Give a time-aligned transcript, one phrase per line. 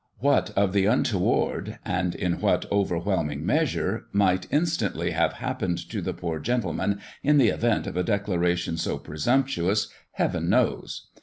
[0.17, 5.87] What of the untoward and in what over whelming measure might instantly have hap pened
[5.89, 11.05] to the poor gentleman, in the event of a declaration so presumptuous, heaven knows